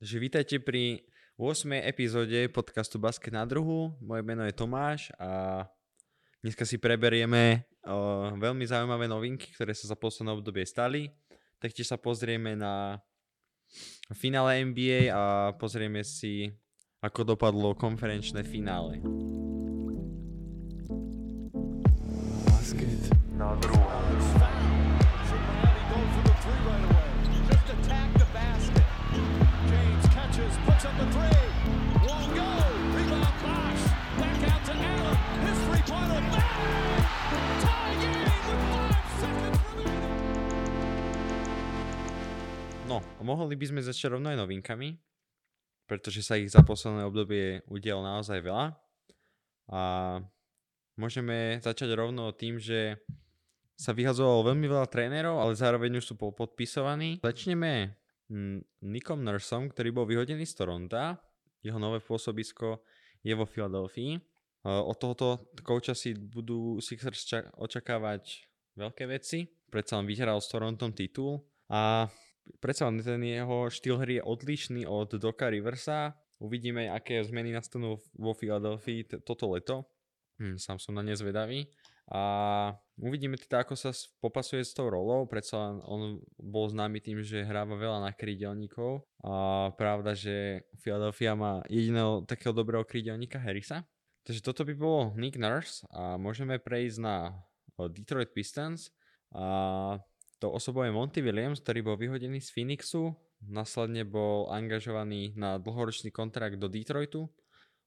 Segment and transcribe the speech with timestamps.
[0.00, 1.04] Takže vítajte pri
[1.36, 1.84] 8.
[1.84, 3.92] epizóde podcastu Basket na druhu.
[4.00, 5.60] Moje meno je Tomáš a
[6.40, 11.12] dneska si preberieme o, veľmi zaujímavé novinky, ktoré sa za posledné obdobie stali.
[11.60, 12.96] Taktiež sa pozrieme na
[14.16, 16.48] finále NBA a pozrieme si,
[17.04, 19.04] ako dopadlo konferenčné finále.
[22.48, 23.04] Basket
[23.36, 23.79] na druhu.
[42.90, 44.98] No, mohli by sme začať rovno aj novinkami,
[45.86, 48.74] pretože sa ich za posledné obdobie udialo naozaj veľa.
[49.70, 49.82] A
[50.98, 52.98] môžeme začať rovno tým, že
[53.78, 57.22] sa vyhazovalo veľmi veľa trénerov, ale zároveň už sú po- podpisovaní.
[57.22, 57.94] Začneme
[58.26, 61.22] mm, Nikom Nursom, ktorý bol vyhodený z Toronta.
[61.62, 62.82] Jeho nové pôsobisko
[63.22, 64.18] je vo Filadelfii.
[64.66, 69.46] Od tohoto kouča si budú Sixers ča- očakávať veľké veci.
[69.46, 71.38] Predsa len vyhral s Torontom titul
[71.70, 72.10] a
[72.60, 76.16] predsa len ten jeho štýl hry je odlišný od Doka Riversa.
[76.40, 79.84] Uvidíme, aké zmeny nastanú vo Filadelfii t- toto leto.
[80.40, 81.68] Hm, sám som na ne zvedavý.
[82.10, 85.30] A uvidíme teda, ako sa popasuje s tou rolou.
[85.30, 89.06] Predsa len on bol známy tým, že hráva veľa na krídelníkov.
[89.22, 93.86] A pravda, že Philadelphia má jediného takého dobrého krídelníka Harrisa.
[94.26, 97.40] Takže toto by bolo Nick Nurse a môžeme prejsť na
[97.94, 98.90] Detroit Pistons.
[99.30, 100.02] A
[100.40, 103.12] to osobou je Monty Williams, ktorý bol vyhodený z Phoenixu,
[103.44, 107.28] následne bol angažovaný na dlhoročný kontrakt do Detroitu.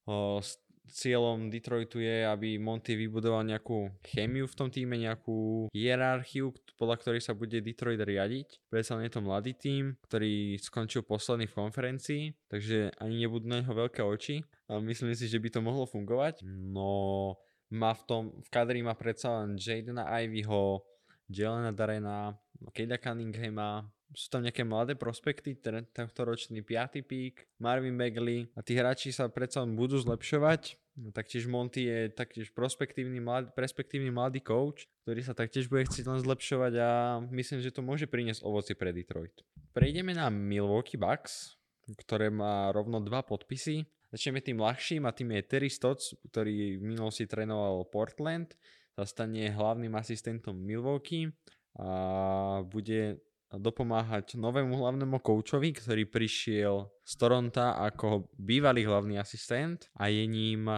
[0.06, 6.54] O, s cieľom Detroitu je, aby Monty vybudoval nejakú chémiu v tom týme, nejakú hierarchiu,
[6.76, 8.70] podľa ktorej sa bude Detroit riadiť.
[8.70, 13.74] Predsa je to mladý tím, ktorý skončil posledný v konferencii, takže ani nebudú na neho
[13.74, 14.44] veľké oči.
[14.70, 16.44] A myslím si, že by to mohlo fungovať.
[16.46, 17.34] No,
[17.74, 20.84] má v tom, v kadri má predsa len Jadena Ivyho,
[21.30, 22.36] Jelena Darena,
[22.72, 27.02] Keda Cunninghama, sú tam nejaké mladé prospekty, ten- tento ročný 5.
[27.02, 30.78] pík, Marvin Bagley a tí hráči sa predsa budú zlepšovať.
[31.10, 36.22] Taktiež Monty je taktiež prospektívny, mladý, perspektívny mladý coach, ktorý sa taktiež bude chcieť len
[36.22, 36.90] zlepšovať a
[37.34, 39.34] myslím, že to môže priniesť ovoci pre Detroit.
[39.74, 41.58] Prejdeme na Milwaukee Bucks,
[42.06, 43.90] ktoré má rovno dva podpisy.
[44.14, 48.54] Začneme tým ľahším a tým je Terry Stotts, ktorý v minulosti trénoval Portland,
[48.94, 51.34] sa stane hlavným asistentom Milwaukee
[51.78, 53.18] a bude
[53.54, 60.70] dopomáhať novému hlavnému koučovi, ktorý prišiel z Toronta ako bývalý hlavný asistent a je ním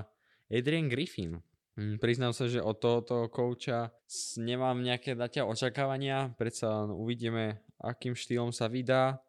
[0.51, 1.39] Adrian Griffin.
[1.75, 3.91] Mm, Priznám sa, že od tohoto kouča
[4.39, 9.19] nemám nejaké zatiaľ očakávania, predsa uvidíme, akým štýlom sa vydá,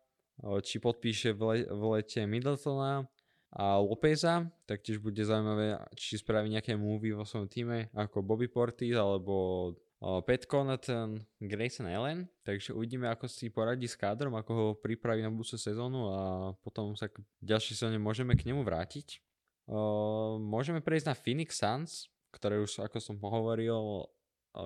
[0.62, 3.08] či podpíše v, v lete Middletona
[3.56, 8.92] a Lopeza, taktiež bude zaujímavé, či spraví nejaké movie vo svojom týme, ako Bobby Portis
[8.92, 15.24] alebo Pat Connaughton, Grayson Allen, takže uvidíme, ako si poradí s kádrom, ako ho pripraví
[15.24, 16.20] na budúcu sezónu a
[16.60, 19.24] potom sa k ďalšej sezóne môžeme k nemu vrátiť.
[20.36, 24.04] Môžeme prejsť na Phoenix Suns, ktoré už, ako som hovoril,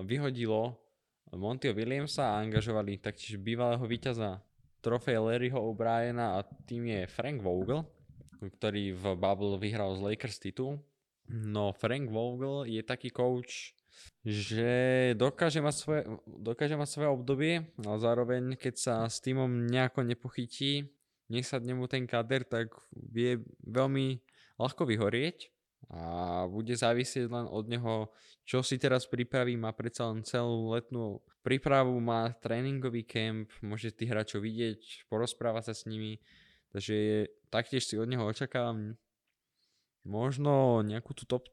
[0.03, 0.75] vyhodilo
[1.31, 4.43] Montyho Williamsa a angažovali taktiež bývalého víťaza
[4.83, 7.87] trofej Larryho O'Briena a tým je Frank Vogel,
[8.41, 10.81] ktorý v Bubble vyhral z Lakers titul.
[11.29, 13.77] No Frank Vogel je taký coach,
[14.25, 20.03] že dokáže mať svoje, dokáže mať svoje obdobie, ale zároveň keď sa s týmom nejako
[20.03, 20.89] nepochytí,
[21.31, 24.19] nesadne mu ten kader, tak vie veľmi
[24.59, 25.49] ľahko vyhorieť
[25.89, 28.13] a bude závisieť len od neho,
[28.45, 34.13] čo si teraz pripraví, má predsa len celú letnú prípravu, má tréningový kemp, môže tých
[34.13, 36.21] hráčov vidieť, porozprávať sa s nimi,
[36.71, 38.95] takže taktiež si od neho očakávam
[40.03, 41.47] možno nejakú tú top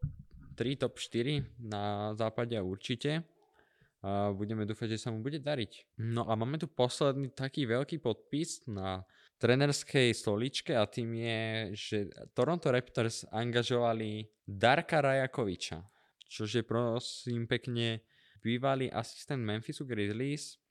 [0.57, 3.23] 3, top 4 na západe určite.
[3.99, 5.99] A budeme dúfať, že sa mu bude dariť.
[5.99, 9.03] No a máme tu posledný taký veľký podpis na
[9.43, 11.39] trenerskej stoličke a tým je,
[11.75, 11.99] že
[12.31, 15.83] Toronto Raptors angažovali Darka Rajakoviča,
[16.31, 18.07] čo je prosím pekne
[18.39, 20.63] bývalý asistent Memphisu Grizzlies.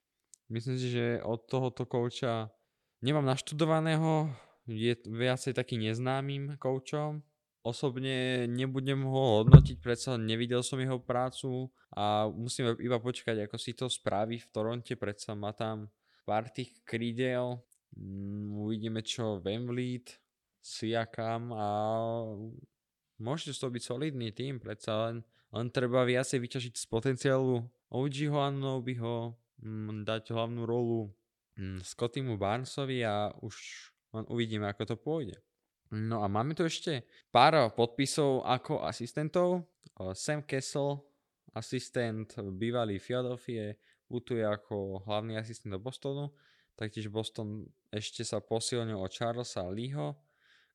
[0.47, 2.47] Myslím si, že od tohoto kouča
[3.01, 4.31] nemám naštudovaného,
[4.67, 7.23] je viacej taký neznámym koučom.
[7.63, 13.75] Osobne nebudem ho hodnotiť, predsa nevidel som jeho prácu a musíme iba počkať, ako si
[13.75, 15.91] to spraví v Toronte, predsa má tam
[16.23, 17.59] pár tých krídel,
[17.95, 20.19] Mm, uvidíme čo Vemvliet,
[20.61, 21.67] Siakam a
[23.23, 25.23] môže z toho byť solidný tým, predsa len,
[25.55, 31.15] len treba viacej vyťažiť z potenciálu OGho Anunobyho, mm, dať hlavnú rolu
[31.81, 33.57] Scottimu Barnesovi a už
[34.15, 35.37] Len uvidíme, ako to pôjde.
[35.91, 39.67] No a máme tu ešte pár podpisov ako asistentov.
[39.97, 40.99] O, Sam Kessel,
[41.55, 43.75] asistent bývalý Philadelphia,
[44.07, 46.31] putuje ako hlavný asistent do Bostonu.
[46.77, 50.13] Taktiež Boston ešte sa posilnil od Charlesa Leeho,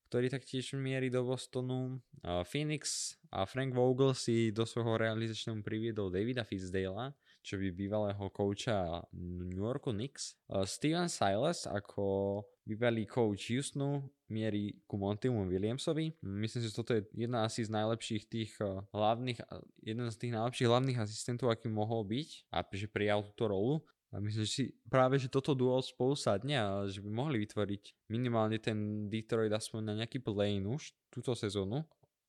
[0.09, 2.01] ktorý taktiež mierí do Bostonu.
[2.49, 9.03] Phoenix a Frank Vogel si do svojho realizačného priviedol Davida Fizdale'a, čo by bývalého kouča
[9.13, 10.39] New Yorku Knicks.
[10.47, 16.15] A Steven Silas ako bývalý coach Houstonu mierí ku Montimu Williamsovi.
[16.23, 20.17] Myslím si, že toto je jedna asi z najlepších tých uh, hlavných, uh, jeden z
[20.17, 23.83] tých najlepších hlavných asistentov, aký mohol byť a že prijal túto rolu.
[24.13, 28.61] A myslím, si práve, že toto duo spolu sadne a že by mohli vytvoriť minimálne
[28.61, 31.81] ten Detroit aspoň na nejaký play už túto sezónu.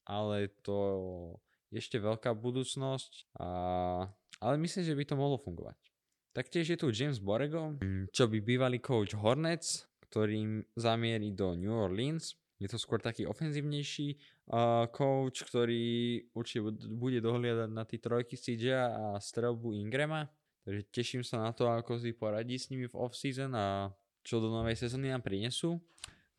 [0.09, 0.77] Ale to
[1.69, 3.49] ešte veľká budúcnosť, a,
[4.41, 5.79] ale myslím, že by to mohlo fungovať.
[6.35, 7.79] Taktiež je tu James Borrego,
[8.11, 12.35] čo by bývalý coach Hornets, ktorým zamierí do New Orleans.
[12.59, 14.19] Je to skôr taký ofenzívnejší
[14.51, 20.27] uh, coach, ktorý určite bude dohliadať na tí trojky CJ a strelbu Ingrama.
[20.67, 23.91] Takže teším sa na to, ako si poradí s nimi v off-season a
[24.25, 25.79] čo do novej sezóny nám prinesú.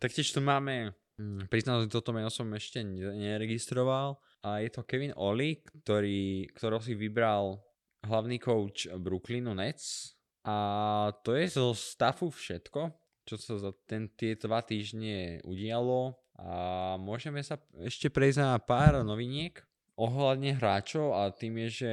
[0.01, 5.09] Taktiež tu máme, hm, priznám, že toto meno som ešte neregistroval, a je to Kevin
[5.17, 7.64] Oli, ktorý, ktorého si vybral
[8.05, 10.15] hlavný coach Brooklynu Nets.
[10.45, 12.93] A to je zo stafu všetko,
[13.25, 16.13] čo sa za ten, tie dva týždne udialo.
[16.37, 16.53] A
[17.01, 19.57] môžeme sa ešte prejsť na pár noviniek
[19.95, 21.91] ohľadne hráčov a tým je, že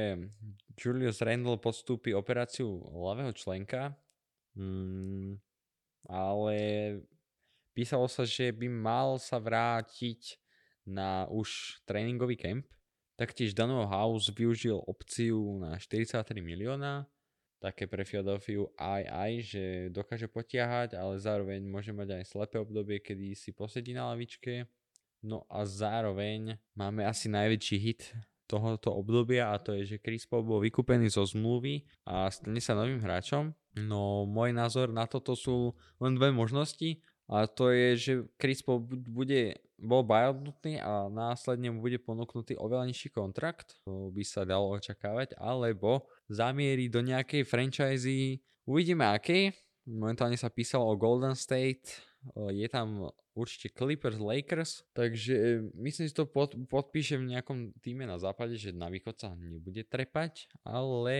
[0.75, 3.95] Julius Randle podstúpi operáciu ľavého členka,
[4.59, 5.39] mm,
[6.11, 6.57] ale
[7.71, 10.37] písalo sa, že by mal sa vrátiť
[10.83, 12.67] na už tréningový kemp.
[13.13, 17.05] Taktiež Daniel House využil opciu na 43 milióna,
[17.63, 19.63] také pre Philadelphia aj aj, že
[19.95, 24.67] dokáže potiahať, ale zároveň môže mať aj slepé obdobie, kedy si posedí na lavičke.
[25.23, 28.11] No a zároveň máme asi najväčší hit
[28.43, 32.75] tohoto obdobia a to je, že Chris Paul bol vykúpený zo zmluvy a stane sa
[32.75, 33.55] novým hráčom.
[33.79, 35.71] No môj názor na toto sú
[36.03, 36.99] len dve možnosti
[37.31, 42.87] a to je, že Chris Paul bude, bol buyoutnutý a následne mu bude ponúknutý oveľa
[42.87, 49.51] nižší kontrakt, to by sa dalo očakávať, alebo zamierí do nejakej franchise, uvidíme akej,
[49.83, 51.99] momentálne sa písalo o Golden State,
[52.33, 58.07] je tam určite Clippers, Lakers, takže e, myslím si to pod, podpíše v nejakom týme
[58.07, 61.17] na západe, že na východ sa nebude trepať, ale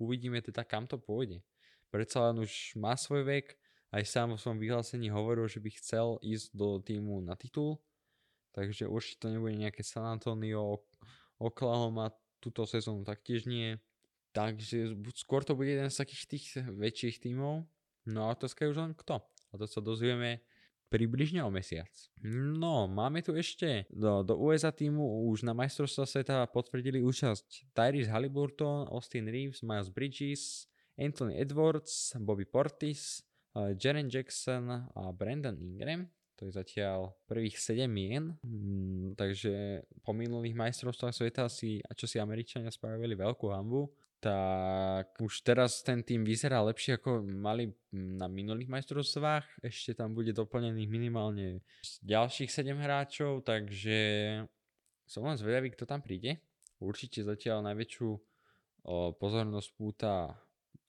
[0.00, 1.42] uvidíme teda kam to pôjde.
[1.92, 3.58] Predsa len už má svoj vek,
[3.94, 7.78] aj sám vo svojom vyhlásení hovoril, že by chcel ísť do týmu na titul,
[8.56, 10.82] takže určite to nebude nejaké San Antonio,
[11.36, 12.10] Oklahoma
[12.40, 13.76] túto sezónu taktiež nie.
[14.32, 17.64] Takže skôr to bude jeden z takých tých väčších tímov.
[18.06, 19.20] No a otázka je už len kto.
[19.24, 20.44] A to sa dozvieme
[20.86, 21.90] približne o mesiac.
[22.22, 28.12] No, máme tu ešte do, do USA týmu už na majstrovstva sveta potvrdili účasť Tyrese
[28.12, 33.25] Halliburton, Austin Reeves, Miles Bridges, Anthony Edwards, Bobby Portis,
[33.80, 36.04] Jaren Jackson a Brandon Ingram.
[36.36, 42.04] To je zatiaľ prvých 7 mien, mm, takže po minulých majstrovstvách sveta si, a čo
[42.04, 43.88] si Američania spravili veľkú hambu,
[44.20, 49.64] tak už teraz ten tým vyzerá lepšie ako mali na minulých majstrovstvách.
[49.64, 51.64] Ešte tam bude doplnených minimálne
[52.04, 53.96] ďalších 7 hráčov, takže
[55.08, 56.36] som len zvedavý, kto tam príde.
[56.84, 58.18] Určite zatiaľ najväčšiu o,
[59.16, 60.36] pozornosť púta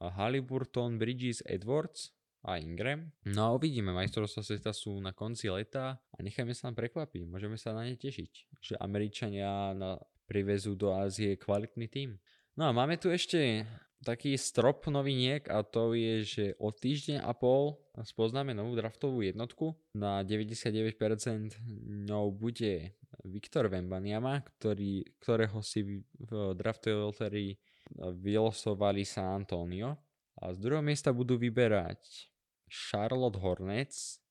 [0.03, 2.16] Halliburton, Bridges, Edwards
[2.47, 3.11] a Ingram.
[3.27, 7.59] No a uvidíme, majstrovstvá sveta sú na konci leta a nechajme sa tam prekvapiť, môžeme
[7.59, 8.31] sa na ne tešiť,
[8.63, 9.99] že Američania na,
[10.31, 12.15] privezú do Ázie kvalitný tým.
[12.55, 13.67] No a máme tu ešte
[14.01, 19.73] taký strop noviniek a to je, že o týždeň a pol spoznáme novú draftovú jednotku.
[19.97, 21.57] Na 99%
[22.05, 22.93] ňou bude
[23.25, 27.51] Viktor Vembaniama, ktorý, ktorého si v draftovej loterii
[27.97, 29.97] vylosovali San Antonio.
[30.37, 32.29] A z druhého miesta budú vyberať
[32.67, 34.21] Charlotte Hornets,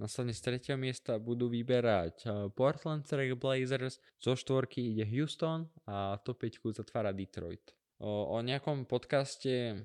[0.00, 2.24] Následne z tretieho miesta budú vyberať
[2.56, 7.76] Portland Trail Blazers, zo štvorky ide Houston a top 5 zatvára Detroit.
[8.00, 9.76] O, o nejakom podcaste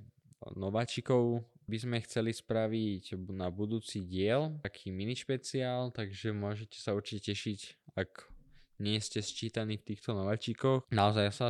[0.56, 7.36] nováčikov by sme chceli spraviť na budúci diel, taký mini špeciál, takže môžete sa určite
[7.36, 8.32] tešiť, ak
[8.80, 10.88] nie ste sčítaní v týchto nováčikoch.
[10.96, 11.48] Naozaj ja sa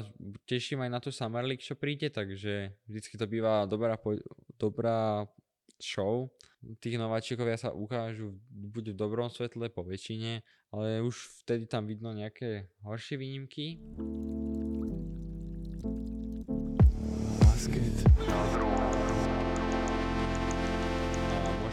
[0.50, 3.94] teším aj na tú Summer League, čo príde, takže vždycky to býva dobrá,
[4.58, 5.30] dobrá
[5.80, 6.32] show.
[6.82, 10.42] Tých nováčikovia sa ukážu buď v dobrom svetle po väčšine,
[10.74, 13.78] ale už vtedy tam vidno nejaké horšie výnimky.
[17.44, 17.96] Basket.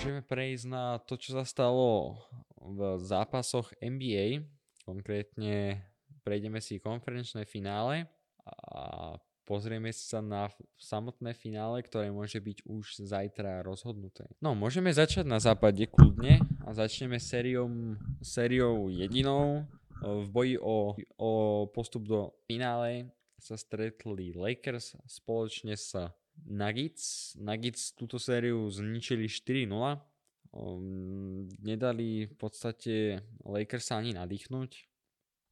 [0.03, 2.19] môžeme prejsť na to, čo sa stalo
[2.59, 4.43] v zápasoch NBA.
[4.83, 5.79] Konkrétne
[6.27, 8.11] prejdeme si konferenčné finále
[8.43, 9.15] a
[9.53, 10.49] pozrieme sa na
[10.81, 14.25] samotné finále, ktoré môže byť už zajtra rozhodnuté.
[14.41, 17.69] No, môžeme začať na západe kľudne a začneme sériou,
[18.25, 19.69] sériou jedinou.
[20.01, 21.31] V boji o, o
[21.69, 26.01] postup do finále sa stretli Lakers spoločne s
[26.49, 27.37] Nuggets.
[27.37, 29.69] Nuggets túto sériu zničili 4-0.
[30.53, 34.92] Um, nedali v podstate Lakers sa ani nadýchnuť.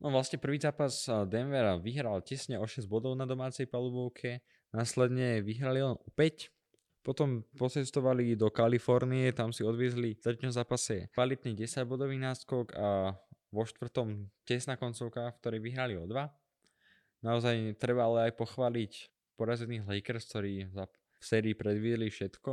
[0.01, 4.41] No vlastne prvý zápas Denver vyhral tesne o 6 bodov na domácej palubovke,
[4.73, 6.49] následne vyhrali len o 5.
[7.05, 13.13] Potom pocestovali do Kalifornie, tam si odviezli v treťom zápase kvalitný 10 bodový náskok a
[13.53, 16.17] vo štvrtom tesná koncovka, v ktorej vyhrali o 2.
[17.21, 18.93] Naozaj treba ale aj pochváliť
[19.37, 20.73] porazených Lakers, ktorí
[21.21, 22.51] v sérii predviedli všetko,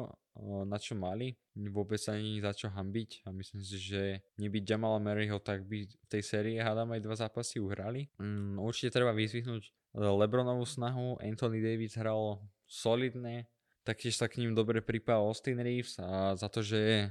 [0.67, 1.39] na čo mali.
[1.55, 5.87] Vôbec sa není za čo hambiť a myslím si, že nebyť Jamala Maryho, tak by
[5.87, 8.11] v tej sérii hádam aj dva zápasy uhrali.
[8.19, 12.37] Mm, určite treba vyzvihnúť Lebronovú snahu, Anthony Davis hral
[12.69, 13.49] solidne,
[13.81, 17.09] taktiež sa k ním dobre pripál Austin Reeves a za to, že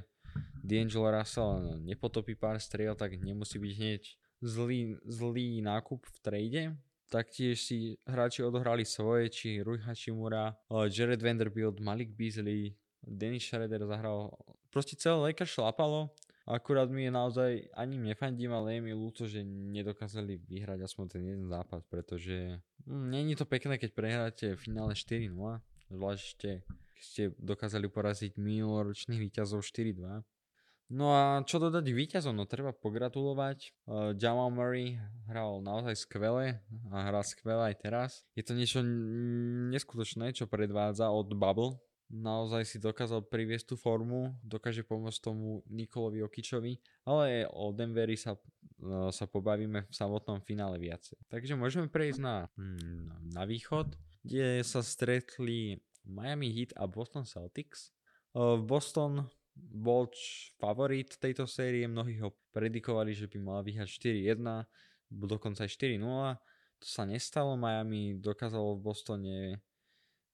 [0.61, 4.03] D'Angelo Russell nepotopí pár striel, tak nemusí byť hneď
[4.39, 6.63] zlý, zlý nákup v trade.
[7.07, 13.87] Taktiež si hráči odohrali svoje, či Rui Hachimura, eh, Jared Vanderbilt, Malik Beasley, Dennis Schroeder
[13.87, 14.35] zahral.
[14.67, 16.11] Proste celé Lakers šlapalo.
[16.47, 21.21] Akurát mi je naozaj, ani nefandím, ale je mi ľúto, že nedokázali vyhrať aspoň ten
[21.27, 25.59] jeden zápas, pretože hm, není to pekné, keď prehráte v finále 4-0,
[25.91, 26.39] zvlášť
[26.97, 30.23] ste dokázali poraziť minuloročných víťazov 4-2.
[30.87, 32.31] No a čo dodať víťazom?
[32.31, 33.75] No treba pogratulovať.
[33.83, 34.95] Uh, Jamal Murray
[35.27, 38.11] hral naozaj skvele a hrá skvele aj teraz.
[38.39, 38.79] Je to niečo
[39.67, 41.75] neskutočné, čo predvádza od Bubble.
[42.07, 48.39] Naozaj si dokázal priviesť tú formu, dokáže pomôcť tomu Nikolovi Okičovi, ale o Denveri sa,
[48.39, 51.19] uh, sa pobavíme v samotnom finále viacej.
[51.27, 53.91] Takže môžeme prejsť na, hmm, na východ,
[54.23, 57.91] kde sa stretli Miami Heat a Boston Celtics.
[58.31, 60.09] Uh, Boston bol
[60.61, 63.89] favorit tejto série, mnohí ho predikovali, že by mala vyhrať
[64.29, 64.65] 4-1,
[65.09, 66.01] dokonca aj 4-0.
[66.77, 69.35] To sa nestalo, Miami dokázalo v Bostone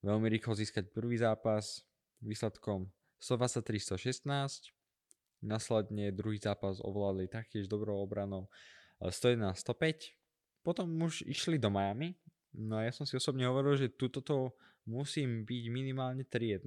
[0.04, 1.80] veľmi rýchlo získať prvý zápas
[2.20, 4.72] výsledkom 123-116.
[5.44, 8.48] Následne druhý zápas ovládli taktiež dobrou obranou
[9.00, 10.12] 111-105.
[10.64, 12.16] Potom už išli do Miami.
[12.52, 14.52] No a ja som si osobne hovoril, že tuto to
[14.88, 16.64] musím byť minimálne 3-1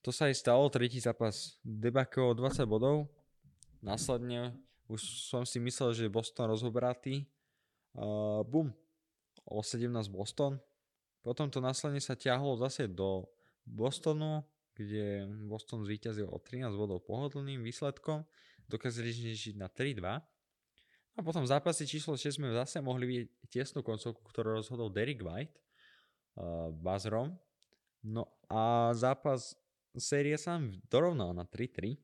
[0.00, 3.08] to sa aj stalo, tretí zápas debakel o 20 bodov.
[3.84, 4.56] Následne
[4.88, 7.28] už som si myslel, že Boston rozobratý.
[7.94, 8.72] Uh, bum,
[9.46, 10.58] o 17 Boston.
[11.20, 13.28] Potom to následne sa ťahlo zase do
[13.68, 14.42] Bostonu,
[14.72, 18.24] kde Boston zvíťazil o 13 bodov pohodlným výsledkom.
[18.66, 20.00] Dokázali žiť na 3-2.
[21.18, 25.20] A potom v zápase číslo 6 sme zase mohli vidieť tesnú koncovku, ktorú rozhodol Derek
[25.20, 25.60] White
[26.40, 27.36] uh, bazrom.
[28.00, 29.52] No a zápas
[29.96, 31.98] séria sa dorovnala na 3-3.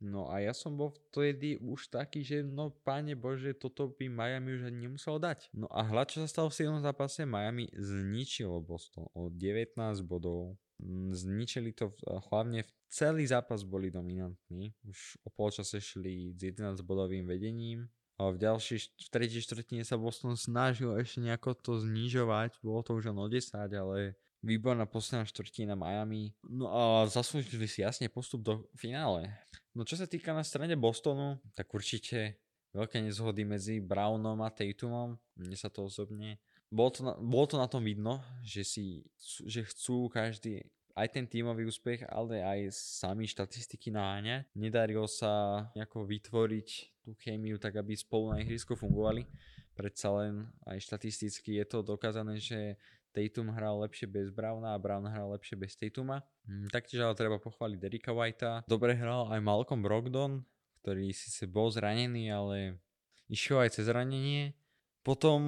[0.00, 4.56] No a ja som bol vtedy už taký, že no páne Bože, toto by Miami
[4.56, 5.52] už ani nemuselo dať.
[5.52, 6.80] No a hľad, čo sa stalo v 7.
[6.80, 9.76] zápase, Miami zničilo Boston o 19
[10.08, 10.56] bodov.
[10.80, 11.92] Mm, zničili to
[12.32, 14.72] hlavne v celý zápas boli dominantní.
[14.88, 17.92] Už o polčase šli s 11 bodovým vedením.
[18.16, 22.56] A v ďalšej, v tretej štvrtine sa Boston snažil ešte nejako to znižovať.
[22.64, 26.32] Bolo to už len o 10, ale výborná posledná štvrtina Miami.
[26.44, 29.28] No a zaslúžili si jasne postup do finále.
[29.76, 32.40] No čo sa týka na strane Bostonu, tak určite
[32.74, 35.16] veľké nezhody medzi Brownom a Tatumom.
[35.36, 36.40] Mne sa to osobne...
[36.70, 39.02] Bolo to na, bolo to na tom vidno, že, si,
[39.42, 40.62] že chcú každý
[40.94, 44.46] aj ten tímový úspech, ale aj sami štatistiky naháňať.
[44.54, 46.68] Nedarilo sa nejako vytvoriť
[47.02, 49.26] tú chémiu tak, aby spolu na ihrisku fungovali.
[49.74, 52.76] Predsa len aj štatisticky je to dokázané, že
[53.10, 56.22] Tatum hral lepšie bez Browna a Brown hral lepšie bez Tatuma.
[56.46, 58.62] Mm, taktiež ale treba pochváliť Derika Whitea.
[58.70, 60.46] Dobre hral aj Malcolm Brogdon,
[60.82, 62.78] ktorý síce bol zranený, ale
[63.26, 64.54] išiel aj cez zranenie.
[65.02, 65.42] Potom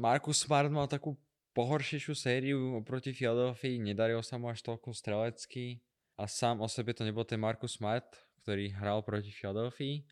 [0.00, 1.18] Marcus Smart mal takú
[1.54, 5.78] pohoršejšiu sériu oproti Philadelphia, nedarilo sa mu až toľko strelecky
[6.18, 8.06] a sám o sebe to nebol ten Marcus Smart,
[8.42, 10.02] ktorý hral proti Philadelphia.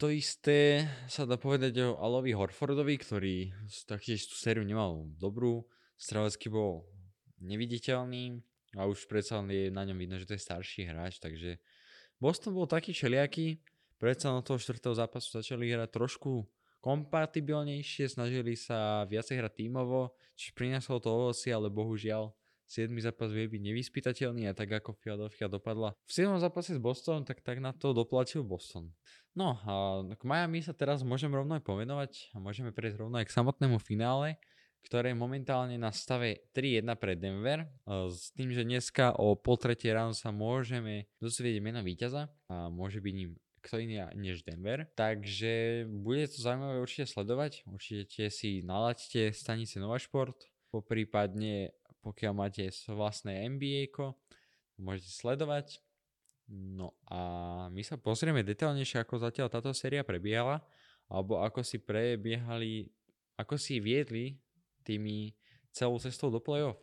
[0.00, 3.36] To isté sa dá povedať o Alovi Horfordovi, ktorý
[3.84, 5.68] taktiež tú sériu nemal dobrú
[6.00, 6.88] Strelecký bol
[7.44, 8.40] neviditeľný
[8.80, 11.60] a už predsa je na ňom vidno, že to je starší hráč, takže
[12.16, 13.60] Boston bol taký čeliaký,
[14.00, 16.48] predsa na toho štvrtého zápasu začali hrať trošku
[16.80, 22.32] kompatibilnejšie, snažili sa viacej hrať tímovo, či prinieslo to ovoci, ale bohužiaľ
[22.64, 22.88] 7.
[23.02, 26.32] zápas vie byť nevyspytateľný a tak ako Philadelphia dopadla v 7.
[26.40, 28.94] zápase s Bostonom, tak tak na to doplatil Boston.
[29.36, 33.28] No a k Miami sa teraz môžem rovno aj povenovať a môžeme prejsť rovno aj
[33.28, 34.40] k samotnému finále,
[34.86, 37.68] ktoré je momentálne na stave 3-1 pre Denver.
[37.86, 42.98] S tým, že dneska o pol tretie ráno sa môžeme dozvedieť meno víťaza a môže
[42.98, 44.88] byť ním kto iný než Denver.
[44.96, 47.68] Takže bude to zaujímavé určite sledovať.
[47.68, 53.92] Určite si nalaďte stanice Nova Šport, poprípadne pokiaľ máte vlastné NBA,
[54.80, 55.84] môžete sledovať.
[56.48, 57.20] No a
[57.68, 60.64] my sa pozrieme detaľnejšie, ako zatiaľ táto séria prebiehala,
[61.06, 62.88] alebo ako si prebiehali,
[63.36, 64.40] ako si viedli
[64.82, 65.36] tými
[65.70, 66.78] celou cestou do play-off.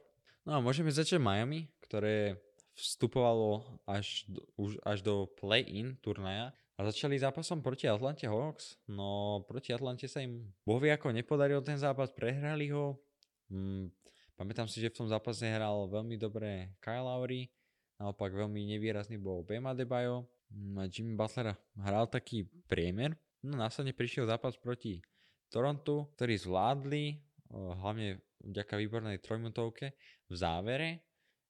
[0.47, 2.39] No a môžeme začať Miami, ktoré
[2.77, 8.77] vstupovalo až do, už až do play-in turnaja a začali zápasom proti Atlante Hawks.
[8.85, 13.01] No proti Atlante sa im bohvie ako nepodaril ten zápas, prehrali ho.
[13.49, 13.89] Mm,
[14.37, 17.49] Pamätám si, že v tom zápase hral veľmi dobre Kyle Lowry,
[17.97, 20.29] naopak veľmi nevýrazný bol Bema Debajo.
[20.53, 23.17] No Jimmy Butler hral taký priemer.
[23.41, 25.01] No následne prišiel zápas proti
[25.49, 27.17] Torontu, ktorý zvládli,
[27.51, 29.93] hlavne vďaka výbornej trojmutovke
[30.29, 31.03] v závere.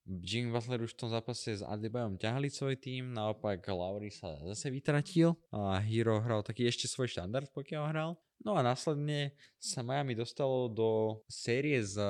[0.08, 4.72] Jimmy Butler už v tom zápase s Adebayom ťahali svoj tým, naopak Lowry sa zase
[4.72, 8.10] vytratil a Hero hral taký ešte svoj štandard, pokiaľ hral.
[8.40, 12.00] No a následne sa Miami dostalo do série s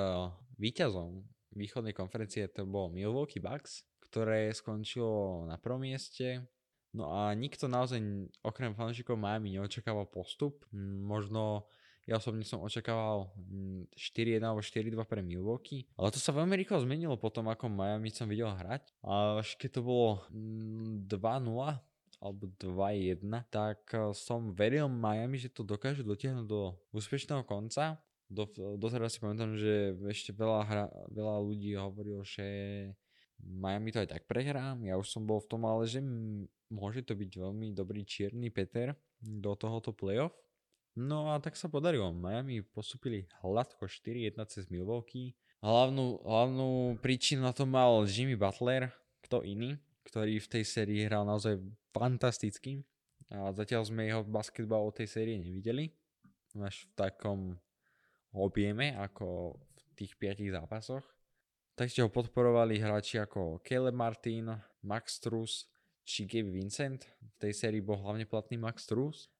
[0.55, 1.27] Výťazom
[1.59, 6.45] východnej konferencie to bol Milwaukee Bucks, ktoré skončilo na prvom mieste.
[6.95, 8.01] No a nikto naozaj
[8.41, 10.65] okrem fanúšikov Miami neočakával postup.
[11.05, 11.69] Možno
[12.09, 13.29] ja osobne som očakával
[13.93, 15.85] 4-1 alebo 4-2 pre Milwaukee.
[15.93, 18.89] Ale to sa veľmi rýchlo zmenilo potom, ako Miami som videl hrať.
[19.05, 21.05] A až keď to bolo 2-0
[22.19, 23.21] alebo 2-1,
[23.53, 28.45] tak eh, som veril Miami, že to dokáže dotiahnuť do úspešného konca do,
[28.77, 32.45] doteraz si pamätám, že ešte veľa, hra, veľa ľudí hovorilo, že
[33.41, 34.77] Miami to aj tak prehrá.
[34.85, 35.97] Ja už som bol v tom, ale že
[36.69, 40.37] môže to byť veľmi dobrý čierny Peter do tohoto playoff.
[40.99, 42.11] No a tak sa podarilo.
[42.11, 45.31] Miami postupili hladko 4-1 cez Milwaukee.
[45.63, 48.91] Hlavnú, hlavnú príčinu na to mal Jimmy Butler,
[49.23, 51.55] kto iný, ktorý v tej sérii hral naozaj
[51.95, 52.83] fantasticky.
[53.31, 55.87] A zatiaľ sme jeho basketbal o tej série nevideli.
[56.59, 57.39] Až v takom
[58.35, 61.07] objeme ako v tých piatich zápasoch.
[61.79, 64.51] Taktiež ho podporovali hráči ako Caleb Martin,
[64.83, 65.71] Max Truss
[66.03, 67.07] či Gabe Vincent.
[67.07, 69.31] V tej sérii bol hlavne platný Max Truss.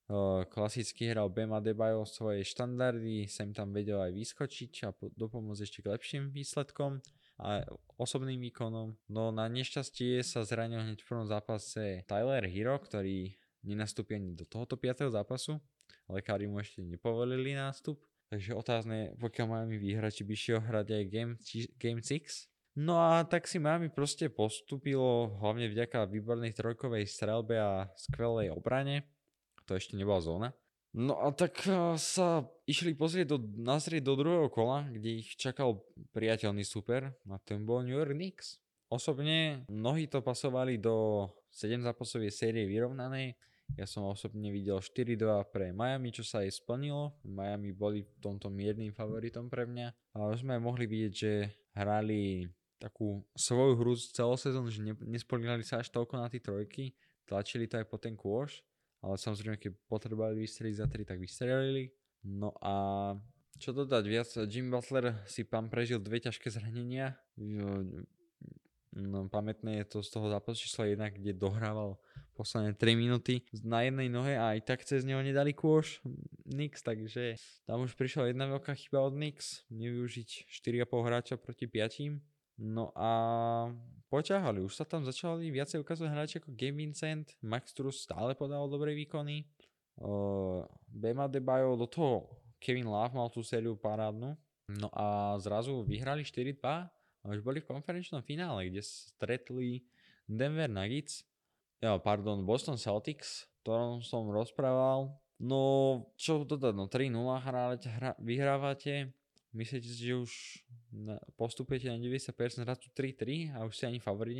[0.49, 5.93] Klasicky hral Bema Debajo svoje štandardy, sem tam vedel aj vyskočiť a dopomôcť ešte k
[5.93, 6.97] lepším výsledkom
[7.37, 7.61] a
[8.01, 8.97] osobným výkonom.
[9.05, 14.49] No na nešťastie sa zranil hneď v prvom zápase Tyler Hero, ktorý nenastúpi ani do
[14.49, 15.13] tohoto 5.
[15.13, 15.61] zápasu.
[16.09, 18.01] Lekári mu ešte nepovolili nástup.
[18.33, 21.33] Takže otázne, pokiaľ Miami vyhrať, či by šiel hrať aj Game,
[21.77, 22.49] game 6.
[22.81, 29.05] No a tak si Miami proste postupilo, hlavne vďaka výbornej trojkovej strelbe a skvelej obrane.
[29.69, 30.49] To ešte nebola zóna.
[30.89, 31.61] No a tak
[32.01, 37.61] sa išli pozrieť do, nazrieť do druhého kola, kde ich čakal priateľný super a ten
[37.61, 38.57] bol New York Knicks.
[38.89, 43.37] Osobne mnohí to pasovali do 7 zápasovej série vyrovnanej,
[43.77, 47.13] ja som osobne videl 4-2 pre Miami, čo sa aj splnilo.
[47.27, 49.93] Miami boli v tomto miernym favoritom pre mňa.
[50.17, 51.31] Ale sme mohli vidieť, že
[51.77, 56.95] hrali takú svoju hru celosezón, že ne, nespoliehali sa až toľko na tie trojky.
[57.27, 58.63] Tlačili to aj po ten kôš.
[58.99, 61.91] Ale samozrejme, keď potrebovali vystreliť za 3, tak vystrelili.
[62.27, 63.15] No a
[63.59, 67.15] čo dodať viac, Jim Butler si pán prežil dve ťažké zranenia.
[68.89, 71.95] No, pamätné je to z toho zápasu číslo 1, kde dohrával
[72.33, 76.01] posledné 3 minúty na jednej nohe a aj tak cez neho nedali kôš
[76.49, 82.17] Nix, takže tam už prišla jedna veľká chyba od Nix, nevyužiť 4,5 hráča proti 5.
[82.59, 83.11] No a
[84.09, 88.65] poťahali, už sa tam začali viacej ukazovať hráči ako Game Vincent, Max Truss stále podal
[88.65, 89.45] dobré výkony,
[90.01, 94.35] uh, Bema Debajo, do toho Kevin Love mal tú sériu parádnu,
[94.75, 99.85] no a zrazu vyhrali 4-2 a už boli v konferenčnom finále, kde stretli
[100.25, 101.23] Denver Nuggets.
[101.79, 105.15] Ja, pardon, Boston Celtics, ktorom som rozprával.
[105.39, 105.63] No,
[106.19, 109.15] čo dodať, no 3-0 hrávate, hra, vyhrávate,
[109.53, 110.31] myslíte že už
[110.93, 114.37] na, postupujete na 90% rastu 3-3 a už si ani favorit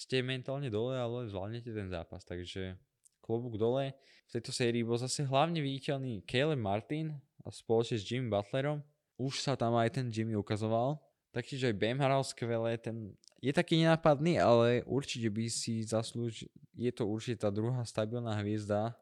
[0.00, 2.80] ste mentálne dole, ale zvládnete ten zápas, takže
[3.20, 3.92] klobúk dole.
[4.32, 7.12] V tejto sérii bol zase hlavne viditeľný Caleb Martin
[7.44, 8.80] a spoločne s Jimmy Butlerom.
[9.20, 10.96] Už sa tam aj ten Jimmy ukazoval.
[11.36, 16.90] Taktiež aj Bam hral skvelé, ten je taký nenápadný, ale určite by si zaslúžil, je
[16.90, 18.92] to určite tá druhá stabilná hviezda,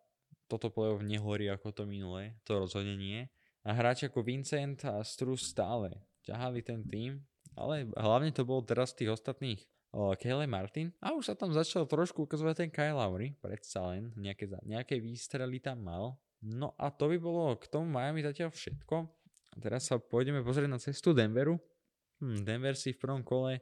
[0.46, 3.26] toto play-off nehorí ako to minulé, to rozhodne nie.
[3.66, 7.22] A hráči ako Vincent a Strus stále ťahali ten tým
[7.58, 9.58] ale hlavne to bol teraz tých ostatných
[10.22, 14.46] Kyle Martin a už sa tam začal trošku ukazovať ten Kyle Lowry, predsa len nejaké,
[14.62, 16.14] nejaké výstrely tam mal.
[16.38, 19.10] No a to by bolo k tomu Miami zatiaľ všetko.
[19.58, 21.58] Teraz sa pôjdeme pozrieť na cestu Denveru.
[22.22, 23.58] Hm, Denver si v prvom kole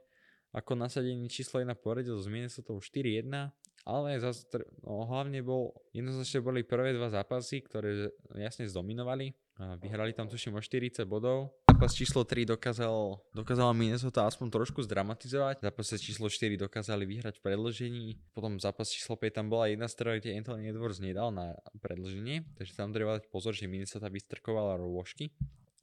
[0.53, 3.49] ako nasadení číslo 1 poradil z Minnesota 4-1,
[3.87, 4.45] ale zase,
[4.83, 9.31] no, hlavne bol, jednoznačne boli prvé dva zápasy, ktoré jasne zdominovali.
[9.57, 11.49] Vyhrali tam tuším o 40 bodov.
[11.65, 15.61] Zápas číslo 3 dokázal, dokázala Minnesota aspoň trošku zdramatizovať.
[15.61, 18.05] Zápas číslo 4 dokázali vyhrať v predložení.
[18.33, 22.45] Potom zápas číslo 5 tam bola jedna strela, kde Anthony Edwards nedal na predloženie.
[22.57, 25.33] Takže tam treba dať pozor, že Minnesota vystrkovala rôžky.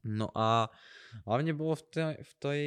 [0.02, 0.70] No a
[1.26, 2.62] hlavne bolo v tej, v tej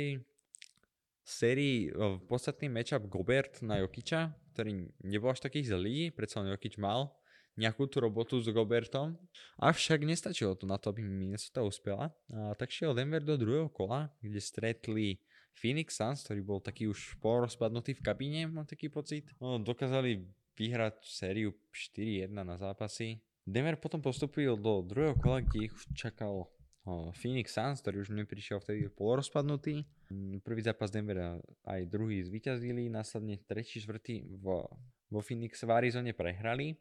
[1.28, 6.80] sérii v podstatný matchup Gobert na Jokiča, ktorý nebol až taký zlý, predsa len Jokič
[6.80, 7.12] mal
[7.58, 9.18] nejakú tú robotu s Gobertom.
[9.58, 12.14] Avšak nestačilo to na to, aby Minnesota uspela.
[12.30, 15.18] A tak šiel Denver do druhého kola, kde stretli
[15.58, 19.26] Phoenix Suns, ktorý bol taký už porozpadnutý v kabíne, mám taký pocit.
[19.42, 20.22] No, dokázali
[20.54, 23.26] vyhrať sériu 4-1 na zápasy.
[23.42, 26.46] Denver potom postupil do druhého kola, kde ich čakal
[27.20, 29.84] Phoenix Suns, ktorý už neprišiel vtedy polorozpadnutý.
[30.40, 34.46] Prvý zápas Denver aj druhý zvíťazili, následne tretí, štvrtý v,
[35.12, 36.80] vo Phoenix v Arizone prehrali.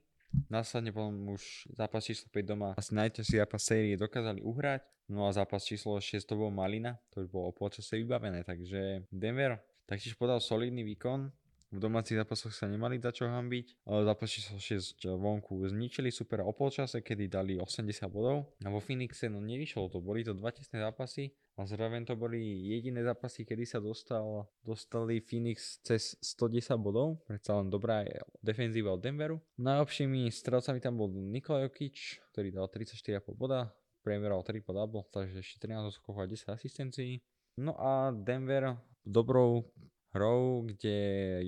[0.50, 4.82] Následne potom už zápas číslo 5 doma asi najťažší zápas série dokázali uhrať.
[5.06, 9.62] No a zápas číslo 6 to bol Malina, to už bolo počasie vybavené, takže Denver
[9.86, 11.30] taktiež podal solidný výkon.
[11.66, 13.86] V domácich zápasoch sa nemali za čo hambiť.
[13.86, 18.54] Zápas číslo 6 vonku zničili super o polčase, kedy dali 80 bodov.
[18.62, 22.68] A vo Phoenixe no nevyšlo to, boli to dva tesné zápasy a zároveň to boli
[22.68, 27.24] jediné zápasy, kedy sa dostal, dostali Phoenix cez 110 bodov.
[27.24, 28.04] Predsa len dobrá
[28.44, 29.40] defenzíva od Denveru.
[29.56, 33.72] Najlepšími strelcami tam bol Nikola Jokic, ktorý dal 34,5 boda.
[34.04, 37.24] Priemeral 3 po double, takže ešte 13 skokov a 10 asistencií.
[37.56, 39.64] No a Denver dobrou
[40.12, 40.96] hrou, kde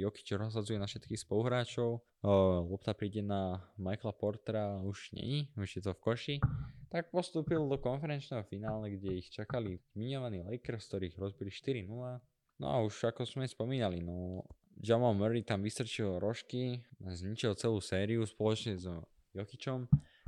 [0.00, 5.94] Jokic rozhadzuje na všetkých spoluhráčov, lopta príde na Michaela Portera, už není, už je to
[5.94, 6.36] v koši,
[6.90, 11.86] tak postúpil do konferenčného finále, kde ich čakali minovaní Lakers, ktorých rozbili 4-0.
[12.58, 14.42] No a už ako sme spomínali, no
[14.82, 18.86] Jamal Murray tam vystrčil rožky, zničil celú sériu spoločne s
[19.34, 19.86] Jokičom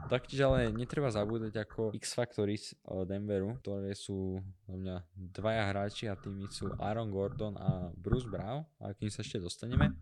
[0.09, 2.73] Taktiež ale netreba zabúdať ako X-Factory z
[3.05, 8.65] Denveru, ktoré sú za mňa dvaja hráči a tými sú Aaron Gordon a Bruce Brown,
[8.81, 9.93] a kým sa ešte dostaneme.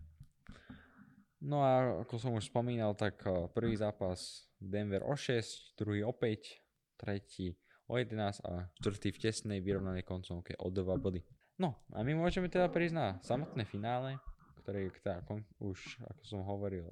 [1.39, 6.11] No a ako som už spomínal, tak eh, prvý zápas Denver o 6, druhý o
[6.11, 7.55] 5, tretí
[7.87, 11.23] o 11 a štvrtý v tesnej vyrovnanej koncovke o 2 body.
[11.59, 14.19] No a my môžeme teda prísť na samotné finále,
[14.63, 15.23] ktoré je teda
[15.59, 16.87] už, ako som hovoril,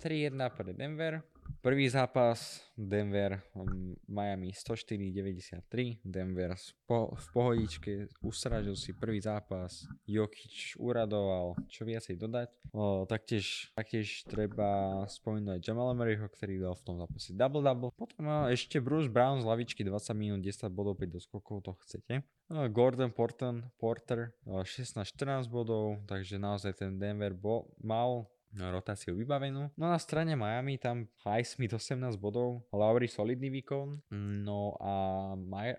[0.00, 1.22] 3-1 pre Denver,
[1.62, 6.02] Prvý zápas Denver um, Miami 104-93.
[6.02, 9.86] Denver v pohodičke usražil si prvý zápas.
[10.02, 11.54] Jokic uradoval.
[11.70, 12.50] Čo viacej dodať?
[12.74, 17.94] O, taktiež, taktiež treba spomínať Jamala Murrayho, ktorý dal v tom zápase double-double.
[17.94, 22.26] Potom o, ešte Bruce Brown z lavičky 20 minút 10 bodov 5 doskokov, to chcete.
[22.50, 29.72] O, Gordon Porton, Porter 16-14 bodov, takže naozaj ten Denver bo, mal rotáciu vybavenú.
[29.74, 34.12] No na strane Miami tam Highsmith 18 bodov, Lowry solidný výkon,
[34.44, 34.94] no a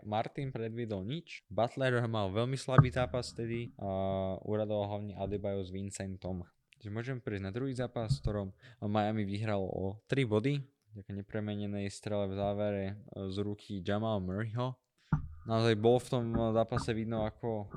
[0.01, 1.45] Martin predviedol nič.
[1.51, 3.86] Butler mal veľmi slabý zápas vtedy a
[4.41, 6.41] uradoval hlavne Adebayo s Vincentom.
[6.81, 8.47] Takže môžeme prejsť na druhý zápas, v ktorom
[8.83, 10.59] Miami vyhral o 3 body,
[10.93, 14.75] ďaká nepremenenej strele v závere z ruky Jamal Murrayho.
[15.43, 17.67] Naozaj bol v tom zápase vidno ako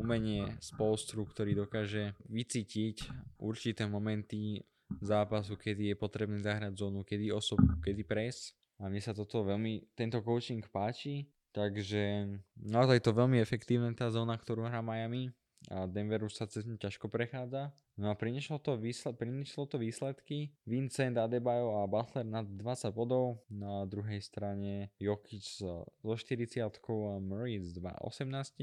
[0.00, 4.64] umenie spolstru, ktorý dokáže vycítiť určité momenty
[4.98, 8.56] zápasu, kedy je potrebné zahrať zónu, kedy osobu, kedy pres.
[8.80, 14.40] A mne sa toto veľmi, tento coaching páči, takže naozaj to veľmi efektívne tá zóna,
[14.40, 15.28] ktorú hrá Miami
[15.68, 17.68] a Denveru sa cez ňu ťažko prechádza.
[18.00, 20.56] No a prinieslo to, výsled, prinieslo to výsledky.
[20.64, 23.44] Vincent, Adebayo a Butler na 20 bodov.
[23.52, 28.56] Na druhej strane Jokic so 40 a Murray s 18.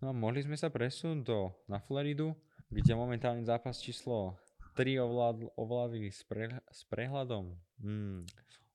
[0.00, 2.32] No a mohli sme sa presunúť do, na Floridu,
[2.70, 4.38] kde momentálny zápas číslo
[4.78, 7.52] 3 ovládli, ovládli s, pre, s prehľadom
[7.82, 8.24] hmm,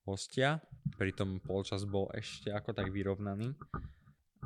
[0.06, 0.62] hostia,
[1.00, 3.58] pritom polčas bol ešte ako tak vyrovnaný.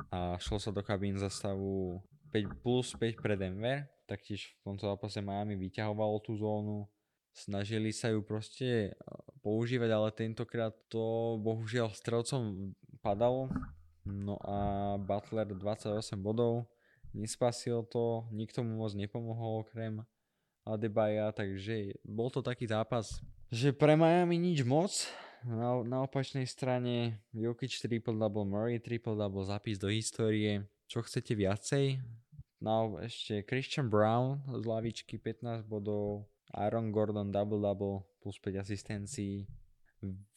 [0.08, 2.00] A šlo sa do kabín za stavu
[2.32, 6.88] 5 plus 5 pre Denver, taktiež v tomto zápase Miami vyťahovalo tú zónu,
[7.36, 8.96] snažili sa ju proste
[9.44, 12.72] používať, ale tentokrát to bohužiaľ strelcom
[13.04, 13.52] padalo,
[14.10, 16.66] No a Butler 28 bodov,
[17.14, 20.02] nespasil to, nikto mu moc nepomohol okrem
[20.66, 24.92] Adebaja, takže bol to taký zápas, že pre Miami nič moc.
[25.40, 30.68] Na, na opačnej strane Jokic triple double, Murray triple double, zapis do histórie.
[30.84, 31.98] Čo chcete viacej?
[32.60, 39.48] No ešte Christian Brown z lavičky 15 bodov, Aaron Gordon double-double plus 5 asistencií.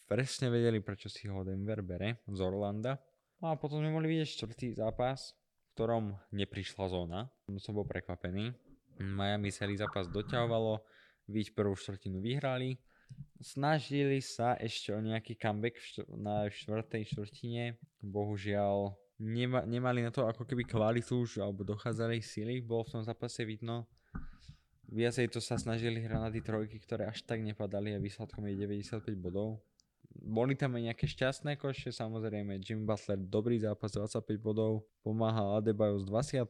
[0.08, 2.96] Presne vedeli, prečo si ho Denver bere z Orlanda.
[3.44, 7.28] No a potom sme mohli vidieť čtvrtý zápas, v ktorom neprišla zóna.
[7.60, 8.56] Som bol prekvapený.
[9.04, 10.80] Miami celý zápas doťahovalo,
[11.28, 12.80] vidieť prvú štvrtinu vyhrali.
[13.44, 15.76] Snažili sa ešte o nejaký comeback
[16.16, 17.76] na štvrtej štvrtine.
[18.00, 23.04] Bohužiaľ nema, nemali na to ako keby kvalitu už, alebo dochádzali síly, bolo v tom
[23.04, 23.92] zápase vidno.
[24.88, 29.60] Viacej to sa snažili hrať trojky, ktoré až tak nepadali a výsledkom je 95 bodov.
[30.14, 35.98] Boli tam aj nejaké šťastné koše, samozrejme Jimmy Butler dobrý zápas 25 bodov, pomáhal Adebayo
[35.98, 36.46] s 20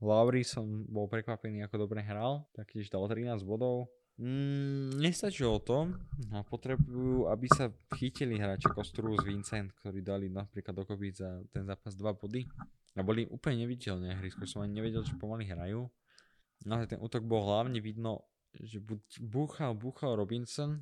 [0.00, 3.92] Lowry som bol prekvapený ako dobre hral, taktiež dal 13 bodov.
[4.20, 5.92] Mm, nestačilo to
[6.32, 11.64] a potrebujú, aby sa chytili hráči ako Struz, Vincent, ktorí dali napríklad dokopy za ten
[11.64, 12.44] zápas 2 body
[12.96, 15.88] a boli úplne neviditeľné hry, skôr som ani nevedel, že pomaly hrajú.
[16.68, 20.80] No ten útok bol hlavne vidno, že buď búchal, búchal Robinson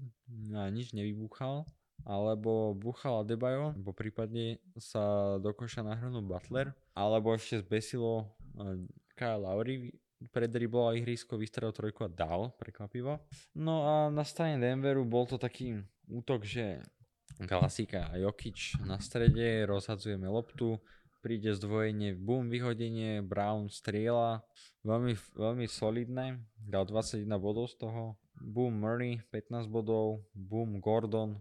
[0.54, 1.62] a nič nevybúchal,
[2.06, 5.82] alebo búchal Adebayo, alebo prípadne sa do koša
[6.22, 8.84] Butler, alebo ešte zbesilo eh,
[9.18, 9.90] Kyle Lowry,
[10.34, 13.22] predribloval ihrisko, vystrelil trojku a dal, prekvapivo.
[13.54, 15.78] No a na strane Denveru bol to taký
[16.10, 16.82] útok, že
[17.46, 20.82] klasika Jokic na strede, rozhadzujeme loptu,
[21.22, 24.42] príde zdvojenie, boom, vyhodenie, Brown strieľa,
[24.82, 31.38] veľmi, veľmi solidné, dal 21 bodov z toho, boom Murray 15 bodov, boom Gordon,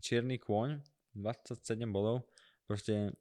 [0.00, 0.80] čierny kôň
[1.14, 1.58] 27
[1.90, 2.28] bodov,
[2.66, 3.12] proste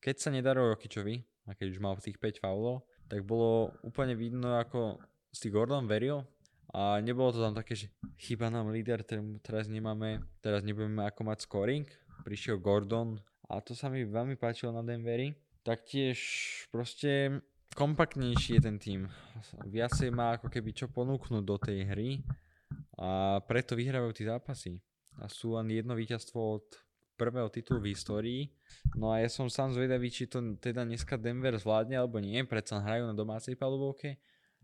[0.00, 4.54] keď sa nedarilo Jokičovi, a keď už mal tých 5 faulov, tak bolo úplne vidno,
[4.54, 5.02] ako
[5.34, 6.22] si Gordon veril
[6.70, 7.90] a nebolo to tam také, že
[8.22, 9.02] chyba nám líder,
[9.42, 11.86] teraz nemáme, teraz nebudeme ako mať scoring.
[12.22, 13.18] Prišiel Gordon
[13.50, 15.34] a to sa mi veľmi páčilo na Denveri.
[15.66, 16.18] Taktiež
[16.70, 17.42] proste
[17.74, 19.00] kompaktnejší je ten tým.
[19.66, 22.10] Viacej má ako keby čo ponúknuť do tej hry
[22.94, 24.78] a preto vyhrávajú tie zápasy.
[25.20, 26.66] A sú len jedno víťazstvo od
[27.20, 28.42] prvého titulu v histórii.
[28.96, 32.80] No a ja som sám zvedavý, či to teda dneska Denver zvládne alebo nie, predsa
[32.80, 34.16] hrajú na domácej palubovke,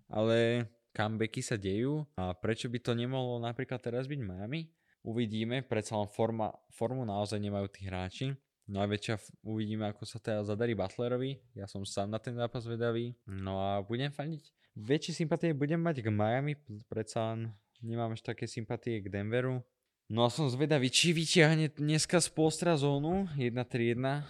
[0.09, 0.65] ale
[0.97, 4.73] comebacky sa dejú a prečo by to nemohlo napríklad teraz byť Miami?
[5.05, 8.33] Uvidíme, predsa len forma, formu naozaj nemajú tí hráči.
[8.67, 11.39] No a väčšia uvidíme, ako sa teda zadarí Butlerovi.
[11.55, 13.15] Ja som sám na ten zápas vedavý.
[13.29, 14.51] No a budem faniť.
[14.75, 16.59] Väčšie sympatie budem mať k Miami,
[16.91, 19.63] predsa len nemám až také sympatie k Denveru.
[20.07, 24.23] No a som zvedavý, či vyťahne dneska z polstra zónu 1-3-1,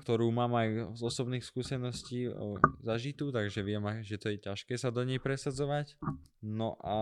[0.00, 4.88] ktorú mám aj z osobných skúseností o, zažitú, takže viem, že to je ťažké sa
[4.88, 6.00] do nej presadzovať.
[6.40, 6.96] No a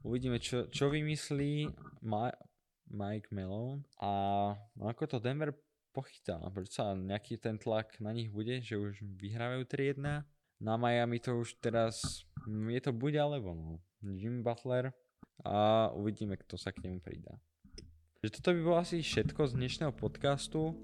[0.00, 1.68] uvidíme, čo, čo vymyslí
[2.00, 2.32] Ma-
[2.88, 4.10] Mike Malone a
[4.80, 5.52] ako to Denver
[5.92, 10.24] pochytá, prečo sa nejaký ten tlak na nich bude, že už vyhrávajú 3-1.
[10.56, 13.76] Na Miami to už teraz, je to buď alebo no.
[14.00, 14.96] Jim Butler
[15.40, 17.40] a uvidíme, kto sa k nemu pridá.
[18.20, 20.76] Že toto by bolo asi všetko z dnešného podcastu.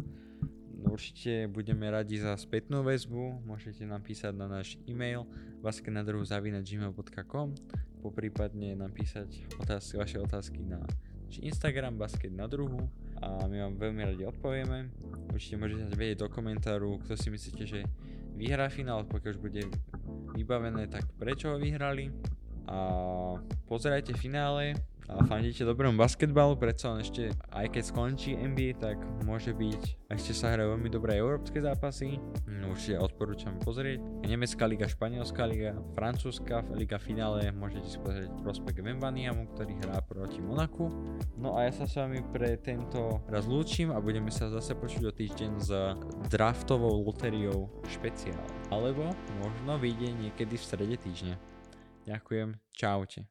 [0.79, 3.45] Určite budeme radi za spätnú väzbu.
[3.45, 5.29] Môžete nám písať na náš e-mail
[5.63, 7.49] basketnadruhu.gmail.com
[7.99, 10.81] poprípadne nám písať otázky, vaše otázky na
[11.29, 12.89] Instagram basket na druhu
[13.21, 14.89] a my vám veľmi radi odpovieme.
[15.29, 17.81] Určite môžete vedieť do komentáru, kto si myslíte, že
[18.39, 19.63] vyhrá finál, pokiaľ už bude
[20.33, 22.09] vybavené, tak prečo ho vyhrali
[22.69, 22.79] a
[23.65, 24.77] pozerajte finále
[25.09, 30.37] a fandíte dobrému basketbalu, predsa len ešte aj keď skončí NBA, tak môže byť, ešte
[30.37, 34.05] sa hrajú veľmi dobré európske zápasy, no, určite odporúčam pozrieť.
[34.29, 40.45] Nemecká liga, španielská liga, francúzska liga finále, môžete si pozrieť prospekt Vembaniamu, ktorý hrá proti
[40.45, 40.93] Monaku.
[41.41, 45.09] No a ja sa s vami pre tento raz lúčim a budeme sa zase počuť
[45.09, 45.73] o týždeň s
[46.29, 48.45] draftovou lotériou špeciál.
[48.69, 49.09] Alebo
[49.41, 51.58] možno vyjde niekedy v strede týždňa.
[52.09, 53.29] Ďakujem, čaute.